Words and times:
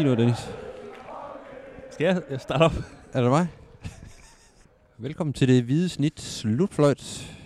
sige 0.00 0.04
noget, 0.04 0.18
Dennis? 0.18 0.50
Skal 1.90 2.04
jeg 2.04 2.22
jeg 2.30 2.40
starte 2.40 2.62
op? 2.62 2.72
Er 3.12 3.20
det 3.22 3.30
mig? 3.30 3.46
Velkommen 4.98 5.32
til 5.34 5.48
det 5.48 5.62
hvide 5.64 5.88
snit 5.88 6.20
slutfløjt. 6.20 7.36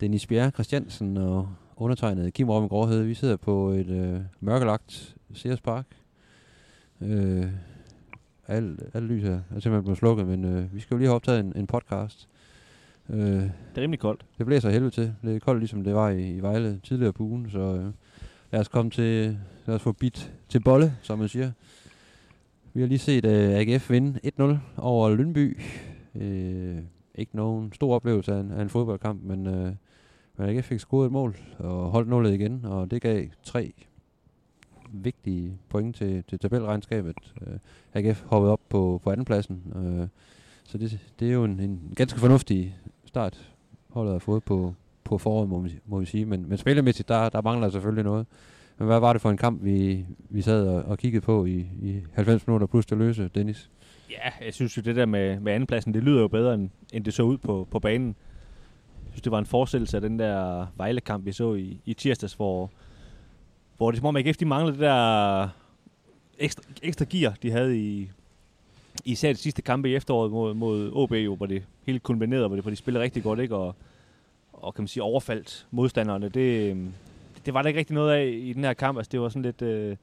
Dennis 0.00 0.26
Bjerre 0.26 0.50
Christiansen 0.50 1.16
og 1.16 1.48
undertegnet 1.76 2.34
Kim 2.34 2.50
Robin 2.50 2.68
Gråhed. 2.68 3.02
Vi 3.02 3.14
sidder 3.14 3.36
på 3.36 3.70
et 3.70 3.86
øh, 3.90 4.20
mørkelagt 4.40 5.16
Sears 5.34 5.60
Park. 5.60 5.86
Øh, 7.00 7.46
alt, 8.48 8.80
alt 8.94 9.04
lys 9.04 9.24
er, 9.24 9.28
er 9.34 9.40
simpelthen 9.50 9.82
blevet 9.82 9.98
slukket, 9.98 10.26
men 10.26 10.44
øh, 10.44 10.74
vi 10.74 10.80
skal 10.80 10.94
jo 10.94 10.98
lige 10.98 11.08
have 11.08 11.16
optaget 11.16 11.40
en, 11.40 11.52
en 11.56 11.66
podcast. 11.66 12.28
Øh, 13.10 13.18
Det 13.18 13.52
er 13.76 13.82
rimelig 13.82 14.00
koldt. 14.00 14.24
det 14.38 14.46
blæser 14.46 14.70
helvede 14.70 14.90
til. 14.90 15.14
Det 15.22 15.36
er 15.36 15.40
koldt, 15.40 15.60
ligesom 15.60 15.84
det 15.84 15.94
var 15.94 16.08
i, 16.10 16.30
i 16.36 16.40
Vejle 16.40 16.80
tidligere 16.84 17.12
på 17.12 17.22
ugen, 17.22 17.50
så 17.50 17.58
øh, 17.60 17.92
lad 18.50 18.60
os 18.60 18.68
komme 18.68 18.90
til, 18.90 19.38
lad 19.66 19.74
os 19.74 19.82
få 19.82 19.92
bit 19.92 20.32
til 20.48 20.60
bolle, 20.60 20.96
som 21.02 21.18
man 21.18 21.28
siger. 21.28 21.52
Vi 22.74 22.80
har 22.80 22.88
lige 22.88 22.98
set 22.98 23.24
øh, 23.24 23.48
uh, 23.48 23.56
AGF 23.56 23.90
vinde 23.90 24.20
1-0 24.40 24.56
over 24.76 25.14
Lyngby. 25.14 25.60
Uh, 26.14 26.84
ikke 27.14 27.36
nogen 27.36 27.72
stor 27.72 27.94
oplevelse 27.94 28.32
af 28.32 28.40
en, 28.40 28.50
af 28.50 28.62
en 28.62 28.68
fodboldkamp, 28.68 29.22
men, 29.22 29.46
uh, 29.46 29.72
men 30.36 30.48
AGF 30.48 30.64
fik 30.64 30.80
scoret 30.80 31.06
et 31.06 31.12
mål 31.12 31.36
og 31.58 31.90
holdt 31.90 32.08
nullet 32.08 32.34
igen, 32.34 32.64
og 32.64 32.90
det 32.90 33.02
gav 33.02 33.26
tre 33.42 33.72
vigtige 34.92 35.58
point 35.68 35.96
til, 35.96 36.24
til 36.28 36.38
tabelregnskabet. 36.38 37.16
Uh, 37.40 37.52
AGF 37.94 38.22
hoppede 38.26 38.52
op 38.52 38.60
på, 38.68 39.00
på 39.04 39.10
andenpladsen, 39.10 39.62
uh, 39.74 40.08
så 40.64 40.78
det, 40.78 41.00
det 41.20 41.28
er 41.28 41.32
jo 41.32 41.44
en, 41.44 41.60
en 41.60 41.92
ganske 41.96 42.20
fornuftig 42.20 42.78
start, 43.04 43.52
holdet 43.88 44.12
har 44.12 44.18
fået 44.18 44.44
på, 44.44 44.74
på 45.08 45.18
foråret, 45.18 45.48
må, 45.48 45.60
vi- 45.60 45.78
må 45.86 45.98
vi 46.00 46.06
sige. 46.06 46.24
Men, 46.24 46.48
men 46.48 46.58
spillemæssigt, 46.58 47.08
der, 47.08 47.28
der 47.28 47.42
mangler 47.42 47.70
selvfølgelig 47.70 48.04
noget. 48.04 48.26
Men 48.78 48.86
hvad 48.86 49.00
var 49.00 49.12
det 49.12 49.22
for 49.22 49.30
en 49.30 49.36
kamp, 49.36 49.64
vi, 49.64 50.06
vi 50.30 50.42
sad 50.42 50.66
og, 50.68 50.82
og 50.82 50.98
kiggede 50.98 51.20
på 51.24 51.44
i, 51.44 51.56
i 51.82 52.00
90 52.14 52.46
minutter 52.46 52.66
plus 52.66 52.86
det 52.86 52.98
løse, 52.98 53.28
Dennis? 53.34 53.70
Ja, 54.10 54.44
jeg 54.44 54.54
synes 54.54 54.76
jo, 54.76 54.82
det 54.82 54.96
der 54.96 55.06
med, 55.06 55.40
med 55.40 55.52
andenpladsen, 55.52 55.94
det 55.94 56.02
lyder 56.02 56.20
jo 56.20 56.28
bedre, 56.28 56.54
end, 56.54 56.70
end 56.92 57.04
det 57.04 57.14
så 57.14 57.22
ud 57.22 57.38
på, 57.38 57.68
på 57.70 57.78
banen. 57.78 58.06
Jeg 59.04 59.10
synes, 59.12 59.22
det 59.22 59.32
var 59.32 59.38
en 59.38 59.46
forestillelse 59.46 59.96
af 59.96 60.00
den 60.00 60.18
der 60.18 60.66
Vejle-kamp, 60.76 61.24
vi 61.26 61.32
så 61.32 61.54
i, 61.54 61.80
i 61.86 61.94
tirsdags, 61.94 62.34
hvor, 62.34 62.70
hvor 63.76 63.90
det 63.90 63.96
er 63.96 64.00
som 64.00 64.06
om 64.06 64.16
AGF, 64.16 64.36
de 64.36 64.44
manglede 64.44 64.72
det 64.72 64.80
der 64.80 65.48
ekstra, 66.38 66.62
ekstra 66.82 67.04
gear, 67.10 67.34
de 67.42 67.50
havde 67.50 67.78
i, 67.78 68.10
især 69.04 69.32
de 69.32 69.38
sidste 69.38 69.62
kampe 69.62 69.90
i 69.90 69.94
efteråret 69.94 70.30
mod, 70.30 70.54
mod 70.54 70.90
OB, 70.94 71.12
jo, 71.12 71.34
hvor 71.36 71.46
det 71.46 71.62
hele 71.86 71.98
kulminerede, 71.98 72.46
hvor, 72.46 72.56
det, 72.56 72.64
hvor 72.64 72.70
de 72.70 72.76
spillede 72.76 73.04
rigtig 73.04 73.22
godt, 73.22 73.40
ikke? 73.40 73.56
Og, 73.56 73.74
og 74.62 74.74
kan 74.74 74.82
man 74.82 74.88
sige, 74.88 75.02
overfaldt 75.02 75.66
modstanderne. 75.70 76.30
Øhm, 76.36 76.92
det, 77.34 77.46
det 77.46 77.54
var 77.54 77.62
der 77.62 77.68
ikke 77.68 77.78
rigtig 77.78 77.94
noget 77.94 78.12
af 78.12 78.26
i 78.26 78.52
den 78.52 78.64
her 78.64 78.72
kamp. 78.72 78.98
Altså, 78.98 79.10
det 79.12 79.20
var 79.20 79.28
sådan 79.28 79.42
lidt... 79.42 79.62
Øh, 79.62 79.96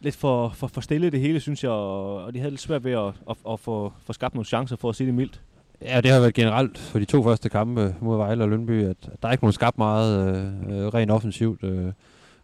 lidt 0.00 0.16
for, 0.16 0.48
for, 0.48 0.66
for 0.66 0.80
stille 0.80 1.10
det 1.10 1.20
hele, 1.20 1.40
synes 1.40 1.64
jeg, 1.64 1.72
og, 1.72 2.24
og 2.24 2.34
de 2.34 2.38
havde 2.38 2.50
lidt 2.50 2.60
svært 2.60 2.84
ved 2.84 2.92
at, 2.92 3.06
at, 3.30 3.36
at 3.50 3.60
få, 3.60 3.92
få 4.06 4.12
skabt 4.12 4.34
nogle 4.34 4.46
chancer 4.46 4.76
for 4.76 4.88
at 4.88 4.96
sige 4.96 5.06
det 5.06 5.14
mildt. 5.14 5.40
Ja, 5.82 6.00
det 6.00 6.10
har 6.10 6.20
været 6.20 6.34
generelt 6.34 6.78
for 6.78 6.98
de 6.98 7.04
to 7.04 7.22
første 7.22 7.48
kampe 7.48 7.94
mod 8.00 8.16
Vejle 8.16 8.44
og 8.44 8.48
Lønby, 8.48 8.84
at 8.84 8.96
der 9.22 9.28
er 9.28 9.32
ikke 9.32 9.44
nogen 9.44 9.52
skabt 9.52 9.78
meget 9.78 10.28
øh, 10.28 10.84
øh, 10.84 10.86
rent 10.86 11.10
offensivt. 11.10 11.64
Øh, 11.64 11.92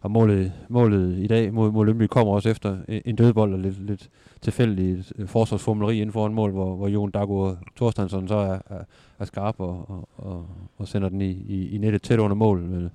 og 0.01 0.11
målet, 0.11 0.51
målet 0.69 1.17
i 1.17 1.27
dag 1.27 1.53
mod, 1.53 1.71
mod 1.71 1.85
Lønby 1.85 2.03
kommer 2.03 2.33
også 2.33 2.49
efter 2.49 2.77
en 2.87 3.15
dødbold 3.15 3.53
og 3.53 3.59
lidt, 3.59 3.85
lidt 3.85 4.09
tilfældigt 4.41 5.13
øh, 5.17 5.27
forsvarsformuleri 5.27 5.95
inden 5.95 6.13
for 6.13 6.27
en 6.27 6.33
mål, 6.33 6.51
hvor, 6.51 6.75
hvor 6.75 6.87
Jon 6.87 7.11
Dago 7.11 7.55
Thorstensson 7.75 8.27
så 8.27 8.35
er, 8.35 8.59
er, 8.69 8.83
er 9.19 9.25
skarp 9.25 9.55
og, 9.59 9.89
og, 9.89 10.09
og, 10.17 10.45
og 10.77 10.87
sender 10.87 11.09
den 11.09 11.21
i, 11.21 11.31
i, 11.31 11.75
i 11.75 11.77
nettet 11.77 12.01
tæt 12.01 12.19
under 12.19 12.35
mål. 12.35 12.61
Men, 12.61 12.89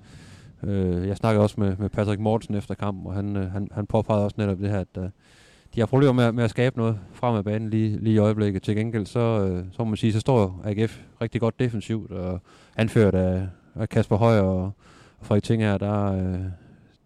øh, 0.63 1.07
jeg 1.07 1.17
snakkede 1.17 1.43
også 1.43 1.55
med, 1.57 1.75
med 1.77 1.89
Patrick 1.89 2.19
Mortensen 2.19 2.55
efter 2.55 2.75
kampen, 2.75 3.07
og 3.07 3.13
han, 3.13 3.37
øh, 3.37 3.51
han, 3.51 3.67
han 3.71 3.85
påpegede 3.85 4.23
også 4.23 4.35
netop 4.39 4.57
det 4.57 4.69
her, 4.69 4.79
at 4.79 4.97
øh, 4.97 5.09
de 5.75 5.79
har 5.79 5.85
problemer 5.85 6.13
med, 6.13 6.31
med 6.31 6.43
at 6.43 6.49
skabe 6.49 6.77
noget 6.77 6.99
frem 7.13 7.35
af 7.35 7.43
banen 7.43 7.69
lige, 7.69 7.97
lige 7.97 8.15
i 8.15 8.17
øjeblikket. 8.17 8.63
Til 8.63 8.75
gengæld, 8.75 9.05
så, 9.05 9.19
øh, 9.19 9.65
så 9.71 9.75
må 9.79 9.85
man 9.85 9.97
sige, 9.97 10.13
så 10.13 10.19
står 10.19 10.61
AGF 10.63 11.01
rigtig 11.21 11.41
godt 11.41 11.59
defensivt, 11.59 12.11
og 12.11 12.41
anført 12.77 13.15
af, 13.15 13.47
af 13.75 13.89
Kasper 13.89 14.17
Højer 14.17 14.41
og, 14.41 14.71
og 15.19 15.25
Frederik 15.25 15.43
Ting 15.43 15.61
her, 15.61 15.77
der, 15.77 16.13
øh, 16.13 16.39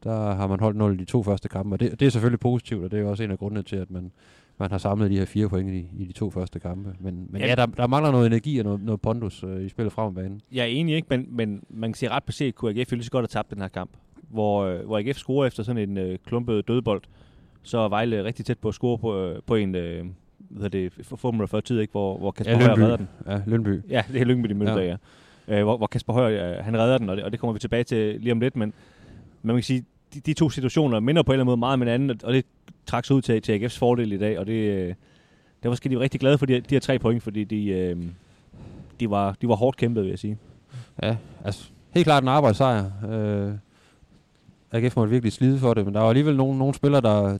der 0.07 0.35
har 0.35 0.47
man 0.47 0.59
holdt 0.59 0.77
0 0.77 0.93
i 0.93 0.97
de 0.97 1.05
to 1.05 1.23
første 1.23 1.49
kampe, 1.49 1.75
og 1.75 1.79
det, 1.79 1.99
det 1.99 2.05
er 2.05 2.09
selvfølgelig 2.09 2.39
positivt, 2.39 2.83
og 2.83 2.91
det 2.91 2.97
er 2.97 3.01
jo 3.01 3.09
også 3.09 3.23
en 3.23 3.31
af 3.31 3.37
grundene 3.37 3.63
til, 3.63 3.75
at 3.75 3.91
man, 3.91 4.11
man 4.57 4.71
har 4.71 4.77
samlet 4.77 5.11
de 5.11 5.17
her 5.17 5.25
fire 5.25 5.49
point 5.49 5.69
i, 5.73 5.87
i 5.99 6.05
de 6.05 6.13
to 6.13 6.29
første 6.29 6.59
kampe. 6.59 6.95
Men, 6.99 7.27
men 7.29 7.41
ja, 7.41 7.55
der, 7.55 7.65
der 7.65 7.87
mangler 7.87 8.11
noget 8.11 8.27
energi 8.27 8.57
og 8.57 8.65
noget, 8.65 8.83
noget 8.83 9.01
pondus 9.01 9.43
øh, 9.43 9.65
i 9.65 9.69
spillet 9.69 9.93
frem 9.93 10.13
banen. 10.13 10.41
Jeg 10.51 10.61
er 10.61 10.67
enig, 10.67 10.95
ikke? 10.95 11.07
Men, 11.09 11.27
men 11.29 11.63
man 11.69 11.89
kan 11.91 11.97
sige 11.97 12.09
ret 12.09 12.23
på 12.23 12.31
set, 12.31 12.55
kunne 12.55 12.79
AGF 12.79 12.91
lige 12.91 13.03
så 13.03 13.11
godt 13.11 13.23
have 13.23 13.27
tabt 13.27 13.51
den 13.51 13.61
her 13.61 13.67
kamp. 13.67 13.91
Hvor, 14.29 14.63
øh, 14.63 14.85
hvor 14.85 14.97
AGF 14.97 15.17
scorer 15.17 15.47
efter 15.47 15.63
sådan 15.63 15.89
en 15.89 15.97
øh, 15.97 16.17
klumpet 16.25 16.67
dødbold, 16.67 17.01
så 17.63 17.77
er 17.77 17.89
Vejle 17.89 18.23
rigtig 18.23 18.45
tæt 18.45 18.59
på 18.59 18.67
at 18.67 18.73
score 18.73 18.97
på, 18.97 19.19
øh, 19.19 19.41
på 19.45 19.55
en, 19.55 19.75
øh, 19.75 20.05
hvad 20.49 20.69
det, 20.69 20.93
for 21.03 21.15
få 21.15 21.31
minutter 21.31 21.47
før 21.47 21.59
tid, 21.59 21.79
ikke? 21.79 21.91
Hvor, 21.91 22.17
hvor 22.17 22.31
Kasper 22.31 22.55
Højer 22.55 22.77
redder 22.77 22.97
den. 22.97 23.07
Ja, 23.27 23.41
Lønby. 23.45 23.81
Ja, 23.89 24.03
det 24.13 24.21
er 24.21 24.25
Lyngby, 24.25 24.49
de 24.49 24.53
mødte 24.53 24.73
ja. 24.73 24.83
ja. 25.47 25.57
Øh, 25.57 25.63
hvor, 25.63 25.77
hvor 25.77 25.87
Kasper 25.87 26.13
Højer, 26.13 26.57
øh, 26.57 26.65
han 26.65 26.77
redder 26.77 26.97
den, 26.97 27.09
og 27.09 27.17
det, 27.17 27.25
og 27.25 27.31
det 27.31 27.39
kommer 27.39 27.53
vi 27.53 27.59
tilbage 27.59 27.83
til 27.83 28.21
lige 28.21 28.31
om 28.31 28.39
lidt, 28.39 28.55
men, 28.55 28.73
men 29.41 29.47
man 29.47 29.55
kan 29.55 29.63
sige, 29.63 29.85
de, 30.13 30.19
de 30.19 30.33
to 30.33 30.49
situationer 30.49 30.99
minder 30.99 31.23
på 31.23 31.31
en 31.31 31.33
eller 31.33 31.43
anden 31.43 31.51
måde 31.51 31.59
meget 31.59 31.73
om 31.73 31.81
hinanden, 31.81 32.19
og 32.23 32.33
det 32.33 32.45
trak 32.85 33.05
sig 33.05 33.15
ud 33.15 33.21
til, 33.21 33.41
til 33.41 33.59
AGF's 33.59 33.79
fordel 33.79 34.11
i 34.11 34.17
dag, 34.17 34.39
og 34.39 34.47
det, 34.47 34.53
øh, 34.53 34.93
derfor 35.63 35.75
skal 35.75 35.91
de 35.91 35.95
være 35.95 36.03
rigtig 36.03 36.19
glade 36.19 36.37
for 36.37 36.45
de, 36.45 36.53
de 36.59 36.75
her 36.75 36.79
tre 36.79 36.99
point, 36.99 37.23
fordi 37.23 37.43
de, 37.43 37.67
øh, 37.67 37.97
de, 38.99 39.09
var, 39.09 39.35
de 39.41 39.47
var 39.47 39.55
hårdt 39.55 39.77
kæmpet, 39.77 40.03
vil 40.03 40.09
jeg 40.09 40.19
sige. 40.19 40.37
Ja, 41.03 41.17
altså 41.43 41.69
helt 41.91 42.05
klart 42.05 42.23
en 42.23 42.29
arbejdssejr. 42.29 42.85
Øh, 43.11 43.53
AGF 44.71 44.95
måtte 44.95 45.11
virkelig 45.11 45.33
slide 45.33 45.59
for 45.59 45.73
det, 45.73 45.85
men 45.85 45.93
der 45.93 45.99
var 45.99 46.09
alligevel 46.09 46.35
nogle, 46.35 46.57
nogle 46.57 46.73
spillere, 46.73 47.01
der, 47.01 47.37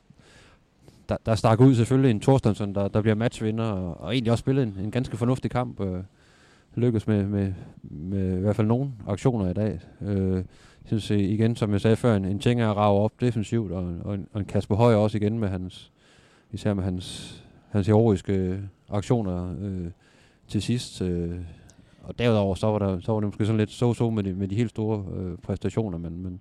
der, 1.09 1.17
der 1.25 1.35
stak 1.35 1.59
ud. 1.59 1.75
Selvfølgelig 1.75 2.11
en 2.11 2.19
Thorstensen, 2.19 2.75
der, 2.75 2.87
der 2.87 3.01
bliver 3.01 3.15
matchvinder, 3.15 3.65
og, 3.65 4.01
og 4.01 4.13
egentlig 4.13 4.31
også 4.31 4.41
spillede 4.41 4.67
en, 4.67 4.77
en 4.85 4.91
ganske 4.91 5.17
fornuftig 5.17 5.51
kamp. 5.51 5.81
Øh, 5.81 6.03
lykkes 6.75 7.07
med, 7.07 7.23
med, 7.23 7.53
med 7.81 8.37
i 8.37 8.41
hvert 8.41 8.55
fald 8.55 8.67
nogle 8.67 8.91
aktioner 9.07 9.49
i 9.49 9.53
dag. 9.53 9.79
Øh, 10.01 10.43
jeg 10.91 11.01
synes 11.01 11.11
øh, 11.11 11.19
igen, 11.19 11.55
som 11.55 11.71
jeg 11.71 11.81
sagde 11.81 11.95
før, 11.95 12.15
en, 12.15 12.25
en 12.25 12.39
Tjenger 12.39 12.67
rager 12.67 12.99
op 12.99 13.11
defensivt, 13.21 13.71
og, 13.71 13.93
og, 14.03 14.15
en, 14.15 14.27
og 14.33 14.39
en 14.39 14.45
Kasper 14.45 14.75
Høj 14.75 14.95
også 14.95 15.17
igen 15.17 15.39
med 15.39 15.47
hans, 15.49 15.91
især 16.51 16.73
med 16.73 16.83
hans, 16.83 17.37
hans 17.69 17.87
heroiske 17.87 18.59
aktioner 18.89 19.55
øh, 19.61 19.87
til 20.47 20.61
sidst. 20.61 21.01
Øh, 21.01 21.35
og 22.03 22.19
derudover 22.19 22.55
så 22.55 22.67
var, 22.67 22.79
der, 22.79 22.99
så 22.99 23.11
var 23.13 23.19
det 23.19 23.27
måske 23.27 23.45
sådan 23.45 23.57
lidt 23.57 23.71
så-så 23.71 24.09
med 24.09 24.23
de, 24.23 24.33
med 24.33 24.47
de 24.47 24.55
helt 24.55 24.69
store 24.69 25.05
øh, 25.17 25.37
præstationer, 25.37 25.97
men, 25.97 26.23
men, 26.23 26.39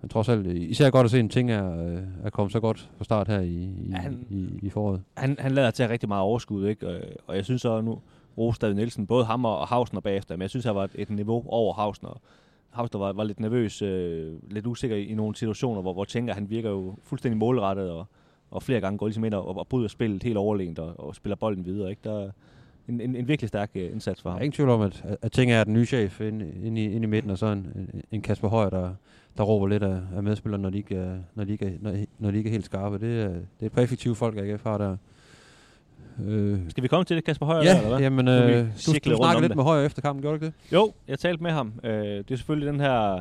men 0.00 0.08
trods 0.08 0.28
alt, 0.28 0.46
øh, 0.46 0.56
især 0.56 0.90
godt 0.90 1.04
at 1.04 1.10
se 1.10 1.20
en 1.20 1.28
ting 1.28 1.50
er, 1.50 1.86
øh, 1.86 2.02
er 2.24 2.30
kommet 2.30 2.52
så 2.52 2.60
godt 2.60 2.90
fra 2.96 3.04
start 3.04 3.28
her 3.28 3.40
i, 3.40 3.48
i, 3.54 3.88
Ja, 3.90 3.96
han- 3.96 4.26
i, 4.30 4.48
i 4.62 4.70
foråret. 4.70 5.02
han, 5.16 5.36
han 5.38 5.52
lader 5.52 5.70
til 5.70 5.82
at 5.82 5.88
have 5.88 5.92
rigtig 5.92 6.08
meget 6.08 6.22
overskud, 6.22 6.66
ikke? 6.68 6.88
Og, 6.88 7.00
og 7.26 7.36
jeg 7.36 7.44
synes 7.44 7.62
så 7.62 7.80
nu, 7.80 7.98
Rose 8.38 8.58
David 8.60 8.74
Nielsen, 8.74 9.06
både 9.06 9.24
ham 9.24 9.44
og 9.44 9.66
Hausner 9.68 10.00
bagefter, 10.00 10.36
men 10.36 10.42
jeg 10.42 10.50
synes, 10.50 10.64
han 10.64 10.74
var 10.74 10.84
et, 10.84 10.90
et 10.94 11.10
niveau 11.10 11.44
over 11.48 11.74
Hausner. 11.74 12.20
Hausner 12.76 13.00
var, 13.00 13.12
var 13.12 13.24
lidt 13.24 13.40
nervøs, 13.40 13.82
øh, 13.82 14.32
lidt 14.50 14.66
usikker 14.66 14.96
i, 14.96 15.04
i 15.04 15.14
nogle 15.14 15.36
situationer, 15.36 15.82
hvor, 15.82 15.92
hvor 15.92 16.04
tænker 16.04 16.34
han 16.34 16.50
virker 16.50 16.70
jo 16.70 16.96
fuldstændig 17.02 17.38
målrettet, 17.38 17.90
og, 17.90 18.06
og 18.50 18.62
flere 18.62 18.80
gange 18.80 18.98
går 18.98 19.06
ligesom 19.06 19.24
ind 19.24 19.34
og, 19.34 19.56
og 19.56 19.68
bryder 19.68 19.88
spillet 19.88 20.22
helt 20.22 20.36
overlegent, 20.36 20.78
og, 20.78 21.00
og 21.00 21.14
spiller 21.14 21.36
bolden 21.36 21.64
videre, 21.64 21.90
ikke? 21.90 22.00
Der 22.04 22.24
er 22.24 22.30
en, 22.88 23.00
en, 23.00 23.16
en 23.16 23.28
virkelig 23.28 23.48
stærk 23.48 23.70
øh, 23.74 23.92
indsats 23.92 24.22
for 24.22 24.30
ham. 24.30 24.38
er 24.38 24.42
ingen 24.42 24.52
tvivl 24.52 24.68
om, 24.68 24.80
at, 24.80 25.04
at, 25.22 25.32
Ting 25.32 25.52
er 25.52 25.64
den 25.64 25.72
nye 25.72 25.86
chef 25.86 26.20
inde, 26.20 26.52
inde, 26.64 26.84
i, 26.84 26.84
inde 26.84 27.04
i 27.04 27.10
midten, 27.10 27.30
og 27.30 27.38
så 27.38 27.46
en, 27.46 28.02
en, 28.12 28.22
Kasper 28.22 28.48
Højer, 28.48 28.70
der, 28.70 28.94
der 29.36 29.42
råber 29.42 29.66
lidt 29.66 29.82
af, 29.82 30.00
af 30.16 30.22
medspillere, 30.22 30.60
når 30.60 30.70
de, 30.70 30.78
ikke 30.78 30.96
er, 30.96 31.18
når, 31.34 31.44
de 31.44 31.52
ikke 31.52 31.66
er, 31.66 31.70
når, 31.80 31.96
når 32.18 32.30
de 32.30 32.36
ikke 32.36 32.48
er 32.48 32.52
helt 32.52 32.64
skarpe. 32.64 32.98
Det 32.98 33.22
er, 33.22 33.32
det 33.60 33.72
er 33.76 33.82
effektive 33.82 34.14
folk, 34.14 34.38
AGF 34.38 34.62
har 34.62 34.78
der. 34.78 34.96
Øh, 36.24 36.58
Skal 36.68 36.82
vi 36.82 36.88
komme 36.88 37.04
til 37.04 37.16
det, 37.16 37.24
Kasper 37.24 37.46
Højer? 37.46 37.62
der, 37.62 37.70
eller 37.70 37.82
ja, 37.82 37.88
hvad? 37.88 38.00
jamen, 38.00 38.28
øh, 38.28 38.66
du, 38.86 38.92
du 39.04 39.10
om 39.10 39.16
snakkede 39.16 39.40
lidt 39.40 39.50
det. 39.50 39.56
med 39.56 39.64
Højer 39.64 39.86
efter 39.86 40.02
kampen, 40.02 40.22
gjorde 40.22 40.38
du 40.38 40.44
ikke 40.44 40.56
det? 40.66 40.72
Jo, 40.72 40.92
jeg 41.08 41.18
talte 41.18 41.42
med 41.42 41.50
ham. 41.50 41.72
Øh, 41.84 41.90
det 41.92 42.30
er 42.30 42.36
selvfølgelig 42.36 42.72
den 42.72 42.80
her 42.80 43.20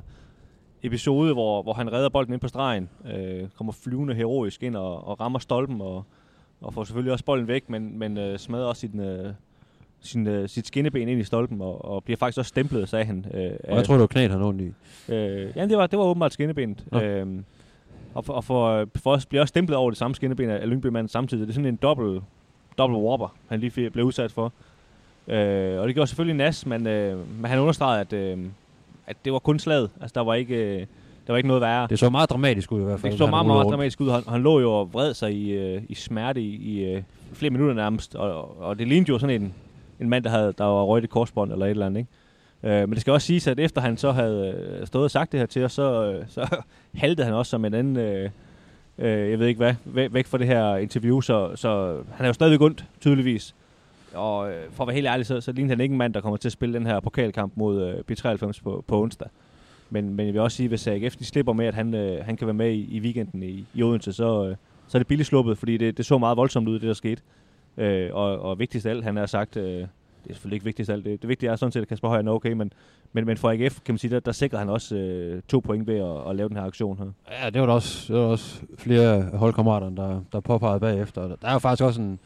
episode, 0.83 1.33
hvor, 1.33 1.62
hvor 1.63 1.74
han 1.74 1.94
redder 1.94 2.09
bolden 2.09 2.33
ind 2.33 2.42
på 2.42 2.47
stregen, 2.47 2.89
øh, 3.15 3.44
kommer 3.57 3.74
flyvende 3.74 4.13
heroisk 4.15 4.63
ind 4.63 4.75
og, 4.75 5.07
og 5.07 5.19
rammer 5.19 5.39
stolpen, 5.39 5.81
og, 5.81 6.03
og 6.62 6.74
får 6.74 6.83
selvfølgelig 6.83 7.12
også 7.13 7.25
bolden 7.25 7.47
væk, 7.47 7.69
men, 7.69 8.00
men 8.00 8.18
øh, 8.18 8.38
smadrer 8.39 8.65
også 8.65 8.80
sin, 8.80 9.00
øh, 9.00 9.33
sin, 10.01 10.27
øh, 10.27 10.50
sit 10.50 10.68
skinneben 10.68 11.07
ind 11.07 11.19
i 11.19 11.24
stolpen, 11.24 11.62
og, 11.62 11.86
og 11.86 12.03
bliver 12.03 12.18
faktisk 12.18 12.38
også 12.38 12.50
stemplet, 12.50 12.89
sagde 12.89 13.06
han. 13.06 13.25
Øh, 13.33 13.51
Og 13.69 13.75
jeg 13.75 13.86
tror, 13.86 13.94
det 13.94 14.01
var 14.01 14.07
knæet, 14.07 14.31
han 14.31 14.41
ondt 14.41 14.62
i. 14.62 14.65
Øh, 15.13 15.51
ja, 15.56 15.68
det 15.68 15.77
var, 15.77 15.88
det 15.88 16.00
var 16.00 16.06
åbenbart 16.06 16.33
skinnebenet. 16.33 16.86
Nå. 16.91 17.00
Øhm, 17.01 17.45
og 18.13 18.25
for, 18.25 18.33
og 18.33 18.44
for, 18.44 18.88
for 18.95 19.12
os 19.12 19.25
bliver 19.25 19.41
også 19.41 19.50
stemplet 19.50 19.77
over 19.77 19.89
det 19.91 19.98
samme 19.98 20.15
skinneben 20.15 20.50
af 20.50 20.69
Lyngby-manden 20.69 21.07
samtidig. 21.09 21.41
Det 21.41 21.50
er 21.50 21.53
sådan 21.53 21.65
en 21.65 21.75
dobbelt, 21.75 22.24
dobbelt 22.77 23.04
whopper, 23.04 23.36
han 23.50 23.60
lige 23.60 23.89
blev 23.89 24.06
udsat 24.06 24.31
for. 24.31 24.51
Øh, 25.27 25.80
og 25.80 25.88
det 25.88 25.95
gjorde 25.95 26.07
selvfølgelig 26.07 26.38
nas, 26.38 26.66
men, 26.66 26.88
øh, 26.88 27.39
men 27.42 27.45
han 27.45 27.60
understregede, 27.60 28.00
at, 28.00 28.13
øh, 28.13 28.38
at 29.07 29.18
det 29.25 29.33
var 29.33 29.39
kun 29.39 29.60
slaget. 29.60 29.89
Altså, 30.01 30.13
der 30.16 30.22
var 30.22 30.33
ikke, 30.33 30.56
øh, 30.56 30.80
der 31.27 31.33
var 31.33 31.38
ikke 31.38 31.48
noget 31.48 31.62
værre. 31.62 31.88
Det 31.89 32.00
så 32.00 32.10
meget 32.10 32.30
dramatisk 32.30 32.72
ud 32.72 32.81
i 32.81 32.83
hvert 32.83 33.00
fald. 33.00 33.12
Det 33.12 33.19
så 33.19 33.27
meget, 33.27 33.45
meget 33.45 33.68
dramatisk 33.68 34.01
ud. 34.01 34.10
Han, 34.10 34.24
han 34.27 34.42
lå 34.42 34.60
jo 34.60 34.72
og 34.72 34.94
vred 34.94 35.13
sig 35.13 35.33
i, 35.33 35.51
øh, 35.51 35.81
i 35.89 35.95
smerte 35.95 36.42
i, 36.42 36.56
i 36.56 36.83
øh, 36.83 37.04
flere 37.33 37.50
minutter 37.50 37.75
nærmest, 37.75 38.16
og, 38.16 38.62
og 38.62 38.80
det 38.80 38.88
lignede 38.88 39.10
jo 39.12 39.19
sådan 39.19 39.42
en, 39.42 39.54
en 40.00 40.10
mand, 40.10 40.24
der, 40.24 40.30
havde, 40.30 40.54
der 40.57 40.63
var 40.63 40.83
røget 40.83 41.04
i 41.04 41.07
korsbånd 41.07 41.51
eller 41.51 41.66
et 41.66 41.69
eller 41.69 41.86
andet. 41.86 42.00
Ikke? 42.00 42.12
Øh, 42.63 42.89
men 42.89 42.92
det 42.92 43.01
skal 43.01 43.13
også 43.13 43.27
siges, 43.27 43.48
at 43.48 43.60
efter 43.60 43.81
han 43.81 43.98
så 43.98 44.12
havde 44.12 44.54
øh, 44.81 44.88
stået 44.88 45.04
og 45.04 45.12
sagt 45.12 45.31
det 45.31 45.39
her 45.39 45.48
til 45.48 45.63
os, 45.66 45.72
så, 45.72 46.12
øh, 46.12 46.25
så 46.27 46.62
haltede 46.95 47.25
han 47.25 47.33
også 47.33 47.50
som 47.50 47.66
en 47.66 47.74
anden, 47.74 47.98
øh, 47.98 48.30
øh, 48.97 49.31
jeg 49.31 49.39
ved 49.39 49.47
ikke 49.47 49.57
hvad, 49.57 49.75
væk, 49.86 50.13
væk 50.13 50.25
fra 50.25 50.38
det 50.38 50.47
her 50.47 50.75
interview, 50.75 51.21
så, 51.21 51.51
så 51.56 52.01
han 52.13 52.24
er 52.25 52.27
jo 52.30 52.33
stadigvæk 52.33 52.62
ondt, 52.62 52.86
tydeligvis. 53.01 53.56
Og 54.13 54.51
øh, 54.51 54.71
for 54.71 54.83
at 54.83 54.88
være 54.88 54.95
helt 54.95 55.07
ærlig, 55.07 55.25
så, 55.25 55.42
så 55.42 55.51
ligner 55.51 55.71
han 55.71 55.81
ikke 55.81 55.94
en 55.94 55.97
mand, 55.97 56.13
der 56.13 56.21
kommer 56.21 56.38
til 56.38 56.47
at 56.47 56.51
spille 56.51 56.75
den 56.75 56.86
her 56.86 57.00
pokalkamp 57.00 57.53
mod 57.56 57.83
øh, 57.88 58.03
B93 58.12 58.63
på, 58.63 58.83
på 58.88 59.01
onsdag. 59.01 59.27
Men, 59.89 60.15
men 60.15 60.25
jeg 60.25 60.33
vil 60.33 60.42
også 60.42 60.57
sige, 60.57 60.69
hvis 60.69 60.88
AGF 60.88 61.15
de 61.15 61.25
slipper 61.25 61.53
med, 61.53 61.65
at 61.65 61.74
han, 61.74 61.94
øh, 61.94 62.25
han 62.25 62.38
kan 62.38 62.47
være 62.47 62.53
med 62.53 62.71
i, 62.71 62.97
i 62.97 63.00
weekenden 63.00 63.44
i, 63.44 63.65
i 63.74 63.83
Odense, 63.83 64.13
så, 64.13 64.47
øh, 64.47 64.56
så 64.88 64.98
er 64.98 65.00
det 65.00 65.07
billigt 65.07 65.27
sluppet, 65.27 65.57
fordi 65.57 65.77
det, 65.77 65.98
det 65.98 66.06
så 66.06 66.18
meget 66.18 66.38
voldsomt 66.38 66.68
ud, 66.68 66.80
det 66.80 66.88
der 66.88 66.94
skete. 66.94 67.21
Øh, 67.77 68.09
og, 68.13 68.39
og 68.39 68.59
vigtigst 68.59 68.86
af 68.86 68.89
alt, 68.89 69.03
han 69.03 69.15
har 69.15 69.25
sagt, 69.25 69.57
øh, 69.57 69.88
det 70.25 70.31
er 70.31 70.33
selvfølgelig 70.33 70.56
ikke 70.56 70.66
vigtigst 70.66 70.92
alt, 70.92 71.06
det, 71.06 71.22
det 71.22 71.30
vigtige 71.30 71.50
er 71.50 71.56
sådan 71.56 71.72
set, 71.72 71.81
at 71.81 71.88
Kasper 71.88 72.07
Højer 72.07 72.24
er 72.24 72.30
okay, 72.30 72.51
men, 72.51 72.74
men, 73.13 73.25
men 73.25 73.38
for 73.38 73.50
AGF, 73.50 73.80
kan 73.86 73.94
man 73.94 73.98
sige, 73.98 74.12
der, 74.12 74.19
der 74.19 74.31
sikrer 74.31 74.60
han 74.60 74.69
også 74.69 74.95
øh, 74.95 75.42
to 75.48 75.60
point 75.60 75.88
ved 75.88 75.95
at, 75.95 76.30
at 76.30 76.36
lave 76.36 76.50
den 76.50 76.57
her 76.57 76.63
aktion 76.63 76.98
her. 76.98 77.06
Ja, 77.44 77.50
det 77.50 77.62
var 77.62 77.68
der 77.68 77.74
også, 77.74 78.13
det 78.13 78.16
var 78.16 78.25
der 78.25 78.31
også 78.31 78.62
flere 78.77 79.22
holdkammerater, 79.22 79.89
der, 79.89 80.22
der 80.31 80.39
påpegede 80.39 80.80
bagefter. 80.80 81.27
Der 81.27 81.48
er 81.48 81.54
jo 81.54 81.60
faktisk 81.60 81.83
også 81.83 82.01
en, 82.01 82.19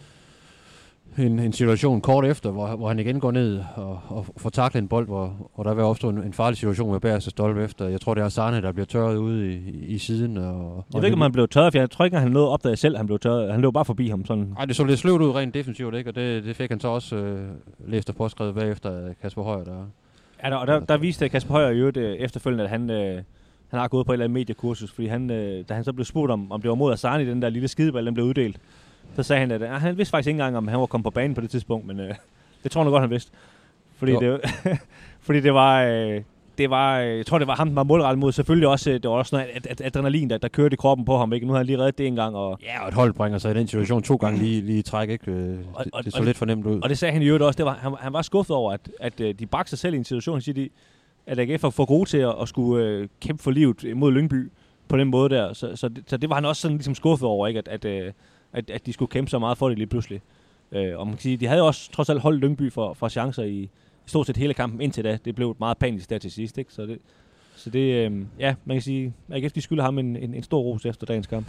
en, 1.17 1.39
en 1.39 1.53
situation 1.53 2.01
kort 2.01 2.25
efter, 2.25 2.51
hvor, 2.51 2.75
hvor 2.75 2.87
han 2.87 2.99
igen 2.99 3.19
går 3.19 3.31
ned 3.31 3.59
og, 3.75 4.01
og 4.07 4.25
får 4.37 4.49
taklet 4.49 4.81
en 4.81 4.87
bold, 4.87 5.07
hvor, 5.07 5.51
hvor 5.55 5.63
der 5.63 5.73
vil 5.73 5.83
opstå 5.83 6.09
en, 6.09 6.17
en 6.17 6.33
farlig 6.33 6.57
situation 6.57 6.91
med 6.91 6.99
Bærs 6.99 7.23
stolpe 7.23 7.63
efter. 7.63 7.87
Jeg 7.87 8.01
tror, 8.01 8.13
det 8.13 8.23
er 8.23 8.29
Sarne, 8.29 8.61
der 8.61 8.71
bliver 8.71 8.85
tørret 8.85 9.17
ude 9.17 9.53
i, 9.53 9.85
i 9.87 9.97
siden. 9.97 10.37
Og, 10.37 10.85
jeg 10.93 11.01
ved 11.01 11.07
ikke, 11.07 11.15
om 11.15 11.21
han 11.21 11.31
blev 11.31 11.47
tørret, 11.47 11.73
for 11.73 11.79
jeg 11.79 11.91
tror 11.91 12.05
ikke, 12.05 12.17
at 12.17 12.23
han 12.23 12.31
nåede 12.31 12.49
opdage 12.49 12.75
selv, 12.75 12.97
han 12.97 13.05
blev 13.05 13.19
tørret. 13.19 13.51
Han 13.51 13.61
løb 13.61 13.73
bare 13.73 13.85
forbi 13.85 14.09
ham. 14.09 14.25
Sådan. 14.25 14.53
Nej, 14.55 14.65
det 14.65 14.75
så 14.75 14.83
lidt 14.83 14.99
sløvt 14.99 15.21
ud 15.21 15.35
rent 15.35 15.53
defensivt, 15.53 15.95
ikke? 15.95 16.09
og 16.09 16.15
det, 16.15 16.43
det 16.43 16.55
fik 16.55 16.69
han 16.69 16.79
så 16.79 16.87
også 16.87 17.15
øh, 17.15 17.49
læst 17.87 18.09
og 18.09 18.15
påskrevet 18.15 18.55
bagefter 18.55 19.13
Kasper 19.21 19.43
Højer. 19.43 19.63
Der, 19.63 19.85
ja, 20.43 20.49
der, 20.49 20.55
og 20.55 20.67
der, 20.67 20.79
der 20.79 20.97
viste 20.97 21.29
Kasper 21.29 21.53
Højer 21.53 21.69
jo 21.69 21.89
det 21.89 22.23
efterfølgende, 22.23 22.63
at 22.63 22.69
han... 22.69 22.89
Øh, 22.89 23.21
han 23.69 23.79
har 23.79 23.87
gået 23.87 24.05
på 24.05 24.11
et 24.11 24.15
eller 24.15 24.23
andet 24.23 24.33
mediekursus, 24.33 24.91
fordi 24.91 25.07
han, 25.07 25.31
øh, 25.31 25.63
da 25.69 25.73
han 25.73 25.83
så 25.83 25.93
blev 25.93 26.05
spurgt 26.05 26.31
om, 26.31 26.51
om 26.51 26.61
det 26.61 26.69
var 26.69 26.75
mod 26.75 26.93
Asani, 26.93 27.25
den 27.25 27.41
der 27.41 27.49
lille 27.49 27.67
skideball, 27.67 28.05
den 28.05 28.13
blev 28.13 28.25
uddelt, 28.25 28.59
så 29.15 29.23
sagde 29.23 29.39
han, 29.39 29.51
at 29.51 29.63
ah, 29.63 29.81
han 29.81 29.97
vidste 29.97 30.11
faktisk 30.11 30.27
ikke 30.27 30.37
engang, 30.37 30.57
om 30.57 30.67
han 30.67 30.79
var 30.79 30.85
kommet 30.85 31.03
på 31.03 31.09
banen 31.09 31.35
på 31.35 31.41
det 31.41 31.49
tidspunkt, 31.49 31.87
men 31.87 31.99
øh, 31.99 32.15
det 32.63 32.71
tror 32.71 32.83
jeg 32.83 32.91
godt, 32.91 33.01
han 33.01 33.09
vidste. 33.09 33.31
Fordi, 33.97 34.11
det, 34.11 34.41
fordi 35.25 35.39
det 35.39 35.53
var... 35.53 35.83
Øh, 35.83 36.21
det 36.57 36.69
var, 36.69 36.99
øh, 36.99 37.17
jeg 37.17 37.25
tror, 37.25 37.37
det 37.37 37.47
var 37.47 37.55
ham, 37.55 37.67
der 37.67 37.75
var 37.75 37.83
målrettet 37.83 38.19
mod. 38.19 38.31
Selvfølgelig 38.31 38.67
også, 38.67 38.89
øh, 38.89 38.93
det 38.93 39.09
var 39.09 39.15
også 39.15 39.35
noget 39.35 39.49
ad, 39.53 39.61
ad, 39.69 39.81
adrenalin, 39.81 40.29
der, 40.29 40.37
der 40.37 40.47
kørte 40.47 40.73
i 40.73 40.75
kroppen 40.75 41.05
på 41.05 41.17
ham. 41.17 41.33
Ikke? 41.33 41.45
Nu 41.45 41.53
har 41.53 41.57
han 41.57 41.65
lige 41.65 41.77
reddet 41.77 41.97
det 41.97 42.07
en 42.07 42.15
gang. 42.15 42.35
Og 42.35 42.59
ja, 42.63 42.81
og 42.81 42.87
et 42.87 42.93
hold 42.93 43.13
bringer 43.13 43.39
sig 43.39 43.51
i 43.51 43.53
den 43.53 43.67
situation 43.67 44.03
to 44.03 44.15
gange 44.15 44.39
lige, 44.39 44.61
lige 44.61 44.81
træk. 44.81 45.09
Ikke? 45.09 45.31
Det, 45.31 45.59
og, 45.73 45.85
det, 45.85 46.05
det 46.05 46.13
så 46.13 46.19
og, 46.19 46.25
lidt 46.25 46.37
fornemt 46.37 46.65
ud. 46.65 46.81
Og 46.81 46.89
det 46.89 46.97
sagde 46.97 47.13
han 47.13 47.21
jo 47.21 47.45
også. 47.45 47.57
Det 47.57 47.65
var, 47.65 47.73
han, 47.81 47.95
han 47.99 48.13
var 48.13 48.21
skuffet 48.21 48.55
over, 48.55 48.73
at, 48.73 48.89
at 48.99 49.19
de 49.19 49.45
bragte 49.51 49.69
sig 49.69 49.79
selv 49.79 49.93
i 49.93 49.97
en 49.97 50.03
situation, 50.03 50.41
siger 50.41 50.55
de, 50.55 50.69
at 51.27 51.39
AGF 51.39 51.63
er 51.63 51.69
for 51.69 51.85
gode 51.85 52.09
til 52.09 52.17
at, 52.17 52.35
at 52.41 52.49
skulle 52.49 52.85
øh, 52.85 53.07
kæmpe 53.21 53.43
for 53.43 53.51
livet 53.51 53.97
mod 53.97 54.11
Lyngby 54.11 54.51
på 54.87 54.97
den 54.97 55.07
måde 55.07 55.29
der. 55.29 55.53
Så, 55.53 55.75
så, 55.75 55.89
det, 55.89 56.03
så 56.07 56.17
det 56.17 56.29
var 56.29 56.35
han 56.35 56.45
også 56.45 56.61
sådan 56.61 56.77
ligesom 56.77 56.95
skuffet 56.95 57.27
over, 57.27 57.47
ikke? 57.47 57.57
At, 57.65 57.85
at, 57.85 58.13
at, 58.53 58.69
at 58.69 58.85
de 58.85 58.93
skulle 58.93 59.09
kæmpe 59.09 59.31
så 59.31 59.39
meget 59.39 59.57
for 59.57 59.69
det 59.69 59.77
lige 59.77 59.87
pludselig. 59.87 60.21
Øh, 60.71 60.99
og 60.99 61.07
man 61.07 61.15
kan 61.15 61.21
sige, 61.21 61.37
de 61.37 61.47
havde 61.47 61.61
også 61.61 61.91
trods 61.91 62.09
alt 62.09 62.21
holdt 62.21 62.41
Lyngby 62.41 62.71
for, 62.71 62.93
for 62.93 63.09
chancer 63.09 63.43
i 63.43 63.69
stort 64.05 64.27
set 64.27 64.37
hele 64.37 64.53
kampen 64.53 64.81
indtil 64.81 65.03
da. 65.03 65.17
Det 65.25 65.35
blev 65.35 65.55
meget 65.59 65.77
panisk 65.77 66.09
der 66.09 66.17
til 66.17 66.31
sidst, 66.31 66.57
ikke? 66.57 66.73
Så 66.73 66.85
det, 66.85 66.99
så 67.55 67.69
det 67.69 67.79
øh, 67.79 68.25
ja, 68.39 68.55
man 68.65 68.75
kan 68.75 68.81
sige, 68.81 69.13
AGF 69.31 69.51
de 69.51 69.61
skylder 69.61 69.83
ham 69.83 69.99
en, 69.99 70.15
en, 70.15 70.33
en 70.33 70.43
stor 70.43 70.61
ros 70.61 70.85
efter 70.85 71.05
dagens 71.05 71.27
kamp. 71.27 71.47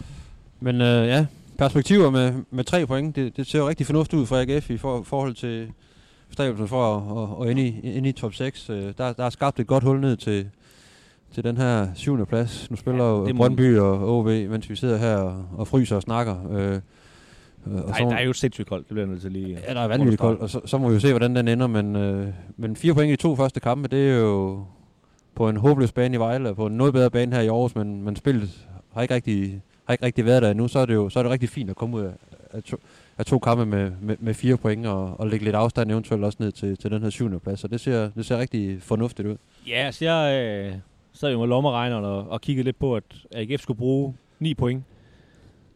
Men 0.59 0.81
øh, 0.81 1.07
ja, 1.07 1.25
perspektiver 1.57 2.09
med, 2.09 2.33
med 2.51 2.63
tre 2.63 2.85
point, 2.87 3.15
det, 3.15 3.37
det 3.37 3.47
ser 3.47 3.59
jo 3.59 3.69
rigtig 3.69 3.85
fornuftigt 3.85 4.19
ud 4.19 4.25
for 4.25 4.37
AGF 4.37 4.69
i 4.69 4.77
for, 4.77 5.03
forhold 5.03 5.33
til 5.33 5.71
stræbelsen 6.31 6.67
for 6.67 6.95
at, 6.95 7.41
at, 7.41 7.45
at 7.45 7.51
ende, 7.51 7.67
i, 7.67 7.97
ende 7.97 8.09
i 8.09 8.11
top 8.11 8.33
6. 8.33 8.69
Øh, 8.69 8.93
der, 8.97 9.13
der 9.13 9.25
er 9.25 9.29
skabt 9.29 9.59
et 9.59 9.67
godt 9.67 9.83
hul 9.83 9.99
ned 9.99 10.17
til, 10.17 10.49
til 11.33 11.43
den 11.43 11.57
her 11.57 11.87
syvende 11.95 12.25
plads. 12.25 12.71
Nu 12.71 12.75
spiller 12.75 13.03
jo 13.05 13.27
ja, 13.27 13.33
Brøndby 13.33 13.77
og 13.77 14.17
OB, 14.17 14.25
mens 14.25 14.69
vi 14.69 14.75
sidder 14.75 14.97
her 14.97 15.15
og, 15.15 15.45
og 15.57 15.67
fryser 15.67 15.95
og 15.95 16.01
snakker. 16.01 16.51
Øh, 16.51 16.79
og 17.65 17.71
Nej, 17.71 17.99
så, 17.99 18.03
der 18.03 18.15
er 18.15 18.23
jo 18.23 18.33
sindssygt 18.33 18.67
koldt, 18.67 18.87
det 18.87 18.95
bliver 18.95 19.07
nødt 19.07 19.21
til 19.21 19.31
lige... 19.31 19.59
Ja, 19.67 19.73
der 19.73 19.81
er 19.81 19.87
vanvittigt 19.87 20.21
koldt, 20.21 20.41
og 20.41 20.49
så, 20.49 20.61
så 20.65 20.77
må 20.77 20.87
vi 20.87 20.93
jo 20.93 20.99
se, 20.99 21.09
hvordan 21.09 21.35
den 21.35 21.47
ender, 21.47 21.67
men, 21.67 21.95
øh, 21.95 22.27
men 22.57 22.75
fire 22.75 22.93
point 22.93 23.11
i 23.11 23.15
to 23.15 23.35
første 23.35 23.59
kampe, 23.59 23.87
det 23.87 24.09
er 24.09 24.15
jo 24.15 24.65
på 25.35 25.49
en 25.49 25.57
håbløs 25.57 25.91
bane 25.91 26.15
i 26.15 26.19
Vejle, 26.19 26.49
og 26.49 26.55
på 26.55 26.65
en 26.65 26.77
noget 26.77 26.93
bedre 26.93 27.09
bane 27.11 27.35
her 27.35 27.41
i 27.41 27.47
Aarhus, 27.47 27.75
men, 27.75 28.03
men 28.03 28.15
spillet 28.15 28.67
har 28.93 29.01
ikke 29.01 29.13
rigtig, 29.13 29.61
har 29.85 29.93
ikke 29.93 30.05
rigtig 30.05 30.25
været 30.25 30.41
der 30.41 30.51
endnu, 30.51 30.67
så 30.67 30.79
er 30.79 30.85
det 30.85 30.93
jo 30.93 31.09
så 31.09 31.19
er 31.19 31.23
det 31.23 31.31
rigtig 31.31 31.49
fint 31.49 31.69
at 31.69 31.75
komme 31.75 31.97
ud 31.97 32.01
af, 32.01 32.11
af, 32.51 32.63
to, 32.63 32.77
af 33.17 33.25
to 33.25 33.39
kampe 33.39 33.65
med, 33.65 33.91
med, 34.01 34.15
med 34.19 34.33
fire 34.33 34.57
point, 34.57 34.87
og, 34.87 35.19
og 35.19 35.27
lægge 35.27 35.45
lidt 35.45 35.55
afstand 35.55 35.91
eventuelt 35.91 36.23
også 36.23 36.37
ned 36.41 36.51
til, 36.51 36.77
til 36.77 36.91
den 36.91 37.01
her 37.01 37.09
syvende 37.09 37.39
plads, 37.39 37.59
så 37.59 37.67
det 37.67 37.79
ser, 37.81 38.09
det 38.09 38.25
ser 38.25 38.37
rigtig 38.37 38.81
fornuftigt 38.81 39.27
ud. 39.27 39.35
Ja, 39.67 39.91
så 39.91 40.05
jeg 40.05 40.43
øh, 40.45 40.73
sad 41.13 41.31
jo 41.31 41.39
med 41.39 41.47
lommeregneren 41.47 42.05
og, 42.05 42.29
og 42.29 42.41
kiggede 42.41 42.63
lidt 42.63 42.79
på, 42.79 42.95
at 42.95 43.03
AGF 43.31 43.61
skulle 43.61 43.77
bruge 43.77 44.15
9 44.39 44.53
point 44.53 44.83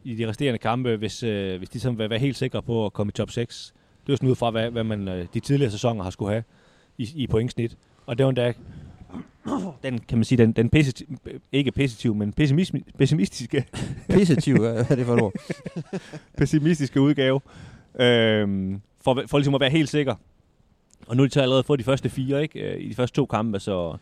i 0.04 0.16
de 0.16 0.28
resterende 0.28 0.58
kampe, 0.58 0.96
hvis, 0.96 1.24
øh, 1.24 1.58
hvis 1.58 1.70
de 1.70 1.80
sådan 1.80 1.98
vil 1.98 2.10
være 2.10 2.20
helt 2.20 2.38
sikre 2.38 2.62
på 2.62 2.86
at 2.86 2.94
komme 2.94 3.10
i 3.10 3.14
top 3.14 3.32
6. 3.32 3.74
Det 4.08 4.14
er 4.14 4.18
sådan 4.18 4.30
ud 4.30 4.36
fra, 4.36 4.52
hvad, 4.52 4.72
hvad 4.72 4.84
man 4.84 5.08
øh, 5.08 5.28
de 5.34 5.40
tidligere 5.40 5.72
sæsoner 5.72 6.04
har 6.04 6.10
skulle 6.10 6.32
have 6.32 6.44
i, 6.98 7.10
i 7.16 7.28
pointsnit. 7.28 7.78
Og 8.06 8.18
det 8.18 8.24
var 8.24 8.30
endda, 8.30 8.54
den, 9.84 10.00
kan 10.00 10.18
man 10.18 10.26
sige, 10.26 10.38
den, 10.38 10.52
den 10.52 10.70
positiv, 10.70 11.08
ikke 11.52 11.72
positiv, 11.72 12.16
men 12.16 12.34
pessimistiske. 12.98 13.66
Positiv, 14.14 14.58
hvad 14.58 14.86
er 14.90 14.96
det 14.96 15.06
for 15.06 15.14
et 15.14 15.22
ord? 15.22 15.34
pessimistiske 16.38 17.02
udgave. 17.02 17.42
Øhm, 18.00 18.82
for, 19.02 19.24
for 19.28 19.38
ligesom 19.38 19.56
at 19.56 19.62
være 19.62 19.70
helt 19.70 19.90
sikker. 19.90 20.16
Og 21.08 21.18
nu 21.18 21.24
er 21.24 21.28
de 21.28 21.34
så 21.34 21.42
allerede 21.42 21.64
fået 21.64 21.80
de 21.80 21.84
første 21.84 22.10
fire, 22.10 22.42
ikke? 22.42 22.60
Øh, 22.60 22.82
I 22.82 22.90
de 22.90 22.96
første 22.96 23.16
to 23.16 23.26
kampe, 23.26 23.60
så 23.60 23.98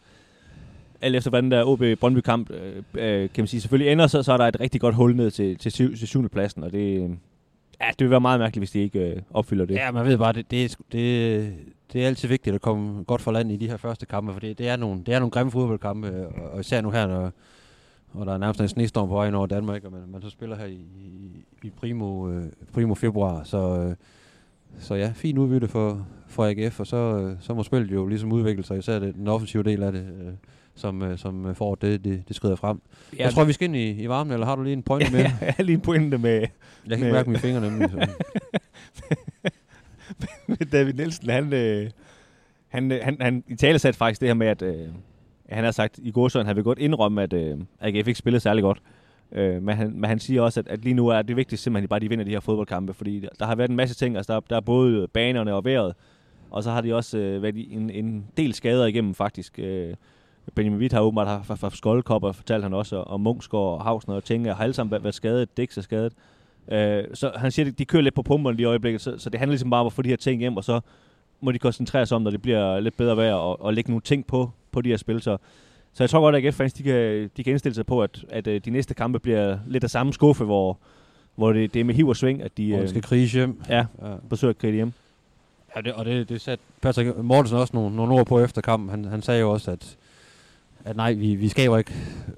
alt 1.04 1.16
efter 1.16 1.30
hvordan 1.30 1.52
der 1.52 1.64
OB 1.64 1.84
Brøndby 2.00 2.20
kamp 2.20 2.50
øh, 2.52 2.76
øh, 2.94 3.30
kan 3.30 3.42
man 3.42 3.48
sige, 3.48 3.62
selvfølgelig 3.62 3.92
ender, 3.92 4.08
så, 4.08 4.24
så 4.24 4.34
er 4.34 4.38
der 4.38 4.48
et 4.48 4.60
rigtig 4.60 4.82
godt 4.82 4.96
hul 4.96 5.16
ned 5.16 5.32
til, 5.32 5.58
til, 5.58 5.72
syv, 5.72 5.96
til 5.96 6.08
syvende 6.08 6.30
pladsen, 6.30 6.64
og 6.64 6.72
det, 6.72 7.00
ja, 7.82 7.88
det 7.90 8.00
vil 8.00 8.10
være 8.10 8.22
meget 8.22 8.40
mærkeligt, 8.40 8.62
hvis 8.62 8.72
de 8.72 8.80
ikke 8.80 9.00
øh, 9.00 9.22
opfylder 9.34 9.66
det. 9.66 9.76
Ja, 9.76 9.92
man 9.92 10.06
ved 10.06 10.18
bare, 10.18 10.34
det, 10.34 10.52
det, 10.52 10.78
det, 10.92 11.54
det 11.94 12.04
er 12.04 12.08
altid 12.08 12.28
vigtigt 12.28 12.56
at 12.56 12.62
komme 12.62 13.04
godt 13.04 13.22
for 13.22 13.32
land 13.32 13.52
i 13.52 13.58
de 13.58 13.70
her 13.70 13.78
første 13.78 14.06
kampe, 14.06 14.34
for 14.34 14.40
det, 14.40 14.58
det, 14.58 14.70
er, 14.70 14.76
nogle, 14.76 15.04
det 15.06 15.14
er 15.14 15.20
nogle 15.20 15.32
grimme 15.32 15.52
fodboldkampe, 15.52 16.28
og, 16.28 16.52
og 16.54 16.60
især 16.60 16.82
nu 16.82 16.92
her, 16.92 17.08
når, 17.08 17.32
og 18.14 18.26
der 18.26 18.34
er 18.34 18.38
nærmest 18.38 18.62
en 18.62 18.68
snestorm 18.68 19.08
på 19.08 19.16
vej 19.16 19.34
over 19.34 19.48
Danmark, 19.48 19.84
og 19.86 19.92
man, 19.92 20.02
man 20.08 20.22
så 20.22 20.30
spiller 20.30 20.56
her 20.56 20.66
i, 20.66 20.86
i, 20.98 21.46
i 21.64 21.70
primo, 21.70 22.30
øh, 22.30 22.46
primo 22.74 22.96
februar, 22.96 23.44
så, 23.44 23.80
øh, 23.80 23.96
så 24.80 24.96
ja, 24.96 25.12
fin 25.16 25.38
udbytte 25.38 25.68
for, 25.68 26.08
for 26.28 26.46
AGF, 26.46 26.80
og 26.80 26.88
så, 26.88 26.98
øh, 26.98 27.36
så 27.40 27.54
må 27.54 27.64
spillet 27.64 27.92
jo 27.92 28.08
ligesom 28.08 28.32
udvikle 28.32 28.64
sig, 28.64 28.78
især 28.78 29.00
det, 29.00 29.16
den 29.16 29.28
offensive 29.28 29.64
del 29.64 29.84
af 29.84 29.92
det. 29.92 30.02
Øh, 30.02 30.34
som, 30.76 31.02
øh, 31.02 31.18
som 31.18 31.46
øh, 31.46 31.56
får 31.56 31.76
det, 31.76 32.04
det, 32.04 32.24
det 32.28 32.36
skrider 32.36 32.56
frem. 32.56 32.82
Ja, 33.18 33.24
jeg 33.24 33.34
tror, 33.34 33.44
vi 33.44 33.54
skal 33.54 33.66
ind 33.66 33.76
i, 33.76 34.04
i 34.04 34.10
varmen, 34.10 34.34
eller 34.34 34.46
har 34.46 34.56
du 34.56 34.64
lige 34.64 34.74
en 34.74 34.84
pointe 34.84 35.12
med? 35.12 35.20
Ja, 35.20 35.32
jeg 35.46 35.54
har 35.58 35.64
lige 35.64 35.76
en 35.76 35.82
pointe 35.82 36.18
med... 36.18 36.48
Jeg 36.88 36.98
kan 36.98 37.00
med, 37.00 37.12
mærke 37.12 37.30
mine 37.30 37.40
fingre 37.40 37.62
nemlig. 37.62 37.90
Så. 37.90 38.08
David 40.72 40.94
Nielsen, 40.94 41.30
han, 41.30 41.54
øh, 41.54 41.90
han, 42.68 42.92
øh, 42.92 43.00
han, 43.04 43.18
han 43.22 43.44
i 43.48 43.56
tale 43.56 43.80
satte 43.80 43.98
faktisk 43.98 44.22
det 44.22 44.30
her 44.30 44.34
med, 44.34 44.48
at 44.48 44.62
øh, 44.62 44.88
han 45.50 45.64
har 45.64 45.72
sagt 45.72 46.00
i 46.04 46.12
går, 46.12 46.28
så 46.28 46.44
han 46.44 46.56
vil 46.56 46.64
godt 46.64 46.80
indrømme, 46.80 47.24
at 47.24 47.34
øh, 47.34 47.58
AGF 47.80 48.08
ikke 48.08 48.16
spillede 48.16 48.40
særlig 48.40 48.64
godt. 48.64 48.82
Øh, 49.32 49.64
men, 49.64 49.76
han, 49.76 49.92
men 49.92 50.04
han 50.04 50.20
siger 50.20 50.42
også, 50.42 50.60
at, 50.60 50.68
at 50.68 50.84
lige 50.84 50.94
nu 50.94 51.08
er 51.08 51.22
det 51.22 51.36
vigtigt 51.36 51.62
simpelthen 51.62 51.88
bare, 51.88 51.98
at 51.98 52.02
de 52.02 52.10
vinder 52.10 52.26
de 52.26 52.32
her 52.32 52.40
fodboldkampe, 52.40 52.94
fordi 52.94 53.20
der, 53.20 53.30
der 53.40 53.46
har 53.46 53.56
været 53.56 53.70
en 53.70 53.76
masse 53.76 53.96
ting. 53.96 54.18
Altså 54.18 54.34
der, 54.34 54.40
der 54.40 54.56
er 54.56 54.62
både 54.62 55.08
banerne 55.08 55.54
og 55.54 55.66
vejret, 55.66 55.94
og 56.50 56.64
så 56.64 56.72
har 56.72 56.82
de 56.82 56.96
også 56.96 57.18
øh, 57.18 57.42
været 57.42 57.68
en, 57.72 57.90
en 57.90 58.26
del 58.38 58.54
skader 58.54 58.86
igennem 58.86 59.14
faktisk. 59.14 59.60
Øh, 59.60 59.94
Benjamin 60.56 60.80
Witt 60.80 60.94
har 60.94 61.02
åbenbart 61.02 61.28
haft 61.28 61.60
fra 61.60 61.70
Skoldkopper, 61.70 62.32
fortalte 62.32 62.64
han 62.64 62.74
også, 62.74 62.96
og 62.96 63.22
Munchsgaard 63.22 63.64
og 63.64 63.84
Hausner 63.84 64.16
og 64.16 64.24
Tinge 64.24 64.54
har 64.54 64.64
alle 64.64 64.74
sammen 64.74 65.04
været 65.04 65.16
skadet, 65.16 65.58
Dix 65.58 65.78
er 65.78 65.82
skadet. 65.82 66.14
Øh, 66.72 67.04
så 67.14 67.32
han 67.36 67.52
siger, 67.52 67.68
at 67.70 67.80
de 67.80 67.86
kører 67.86 68.04
lidt 68.04 68.16
på 68.16 68.22
pumperne 68.22 68.58
lige 68.58 68.64
i 68.64 68.68
øjeblikket, 68.68 69.02
så, 69.02 69.18
så 69.18 69.30
det 69.30 69.40
handler 69.40 69.52
ligesom 69.52 69.70
bare 69.70 69.82
om 69.82 69.88
at 69.88 69.94
få 69.94 70.02
de 70.02 70.10
her 70.10 70.16
ting 70.16 70.40
hjem, 70.40 70.58
og 70.58 70.64
så 70.64 70.80
må 71.42 71.52
de 71.52 71.60
koncentrere 71.60 72.06
sig 72.06 72.16
om, 72.16 72.22
når 72.22 72.32
det 72.32 72.42
bliver 72.42 72.80
lidt 72.80 72.98
bedre 72.98 73.18
vejr, 73.18 73.34
og, 73.34 73.62
og 73.62 73.74
lægge 73.74 73.92
nogle 73.92 74.02
ting 74.02 74.28
på, 74.28 74.52
på 74.72 74.82
de 74.82 74.90
her 74.90 74.98
spil. 74.98 75.22
Så, 75.22 75.38
så 75.94 76.04
jeg 76.04 76.10
tror 76.10 76.20
godt, 76.20 76.36
at 76.36 76.46
AGF-fans 76.46 76.74
de 76.74 76.84
kan, 76.84 77.30
de 77.38 77.44
kan 77.44 77.52
indstille 77.52 77.76
sig 77.76 77.86
på, 77.86 78.02
at, 78.02 78.26
at, 78.30 78.48
at 78.48 78.66
de 78.66 78.70
næste 78.70 78.94
kampe 78.94 79.20
bliver 79.20 79.58
lidt 79.68 79.84
af 79.84 79.90
samme 79.90 80.14
skuffe, 80.14 80.44
hvor, 80.44 80.78
hvor 81.36 81.54
det, 81.54 81.74
det 81.74 81.80
er 81.80 81.84
med 81.84 81.96
hiv 81.96 82.08
og 82.08 82.16
sving, 82.16 82.42
at 82.42 82.58
de... 82.58 82.76
Hvor 82.76 82.86
skal 82.86 83.02
krige 83.02 83.28
hjem. 83.28 83.62
Ja, 83.70 83.86
ja. 84.02 84.16
forsøger 84.30 84.50
at 84.50 84.58
krige 84.58 84.74
hjem. 84.74 84.94
Ja, 85.76 85.82
det, 85.82 85.94
og 85.94 86.06
det, 86.06 86.30
det 86.30 86.42
satte 86.42 86.64
Patrick 86.82 87.18
Mortensen 87.18 87.58
også 87.58 87.76
nogle, 87.76 87.96
nogle 87.96 88.14
ord 88.14 88.26
på 88.26 88.40
efter 88.40 88.62
kampen. 88.62 88.90
Han, 88.90 89.06
han 89.06 89.22
sagde 89.22 89.40
jo 89.40 89.52
også, 89.52 89.72
at 89.72 89.98
at 90.86 90.96
nej, 90.96 91.14
vi, 91.14 91.36
vi 91.36 91.48
skaber 91.48 91.78
ikke 91.78 91.94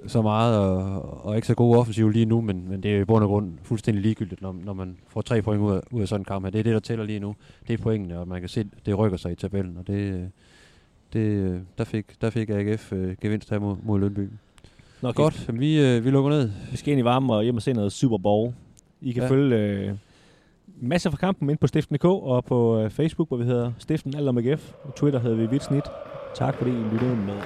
så 0.08 0.22
meget 0.22 0.60
og, 0.60 1.26
og 1.26 1.36
ikke 1.36 1.48
så 1.48 1.56
gode 1.56 1.80
offensiv 1.80 2.10
lige 2.10 2.26
nu, 2.26 2.42
men, 2.42 2.70
men 2.70 2.84
det 2.84 2.96
er 2.96 3.02
i 3.02 3.06
bund 3.06 3.24
og 3.24 3.30
grund 3.30 3.54
fuldstændig 3.64 4.02
ligegyldigt, 4.04 4.42
når, 4.42 4.56
når 4.64 4.74
man 4.74 4.98
får 5.08 5.22
tre 5.22 5.42
point 5.42 5.62
ud 5.62 5.72
af, 5.72 5.82
ud 5.92 6.02
af 6.02 6.08
sådan 6.08 6.22
en 6.22 6.26
kamp 6.26 6.46
her. 6.46 6.52
Det 6.52 6.60
er 6.60 6.64
det, 6.64 6.74
der 6.74 6.80
tæller 6.80 7.06
lige 7.06 7.20
nu. 7.20 7.36
Det 7.68 7.74
er 7.74 7.84
pointene, 7.84 8.20
og 8.20 8.28
man 8.28 8.40
kan 8.40 8.50
se, 8.50 8.66
det 8.86 8.98
rykker 8.98 9.18
sig 9.18 9.32
i 9.32 9.36
tabellen, 9.36 9.78
og 9.78 9.88
det, 9.88 10.32
det, 11.14 11.62
der, 11.78 11.84
fik, 11.84 12.22
der 12.22 12.30
fik 12.30 12.50
AGF 12.50 12.94
øh, 12.94 13.16
gevinst 13.22 13.50
her 13.50 13.60
mod, 13.60 13.76
mod 13.84 14.00
Lønby. 14.00 14.30
Nå, 15.02 15.10
okay. 15.10 15.24
Godt, 15.24 15.60
vi, 15.60 15.80
øh, 15.80 16.06
vi 16.06 16.10
lukker 16.10 16.32
ned. 16.32 16.52
Vi 16.72 16.78
skal 16.78 16.92
ind 16.92 17.00
i 17.00 17.04
varmen 17.04 17.30
og 17.30 17.44
hjem 17.44 17.56
og 17.56 17.62
se 17.62 17.74
noget 17.74 17.92
Super 17.92 18.18
Bowl. 18.18 18.54
I 19.02 19.12
kan 19.12 19.24
ja. 19.24 19.30
følge 19.30 19.56
øh, 19.56 19.94
masser 20.82 21.10
fra 21.10 21.18
kampen 21.18 21.50
ind 21.50 21.58
på 21.58 21.68
Stiften.dk 21.68 22.06
og 22.06 22.46
på 22.46 22.80
øh, 22.80 22.90
Facebook, 22.90 23.28
hvor 23.28 23.38
vi 23.38 23.44
hedder 23.44 23.72
Stiften 23.78 24.16
Alt 24.16 24.30
om 24.30 24.38
AGF. 24.38 24.72
Twitter 24.96 25.20
hedder 25.20 25.38
vi 25.38 25.46
Vitsnit. 25.46 25.84
Tak 26.36 26.56
fordi 26.56 26.72
I 26.72 26.84
lyttede 26.92 27.16
med. 27.16 27.42